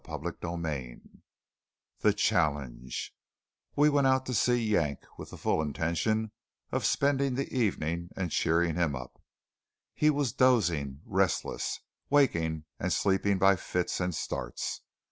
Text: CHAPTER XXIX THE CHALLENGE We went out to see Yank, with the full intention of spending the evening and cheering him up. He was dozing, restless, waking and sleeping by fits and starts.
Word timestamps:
CHAPTER 0.03 0.31
XXIX 0.31 1.19
THE 1.99 2.11
CHALLENGE 2.11 3.13
We 3.75 3.87
went 3.87 4.07
out 4.07 4.25
to 4.25 4.33
see 4.33 4.55
Yank, 4.55 5.05
with 5.19 5.29
the 5.29 5.37
full 5.37 5.61
intention 5.61 6.31
of 6.71 6.85
spending 6.87 7.35
the 7.35 7.55
evening 7.55 8.09
and 8.15 8.31
cheering 8.31 8.73
him 8.77 8.95
up. 8.95 9.21
He 9.93 10.09
was 10.09 10.33
dozing, 10.33 11.01
restless, 11.05 11.81
waking 12.09 12.65
and 12.79 12.91
sleeping 12.91 13.37
by 13.37 13.57
fits 13.57 13.99
and 13.99 14.15
starts. 14.15 14.81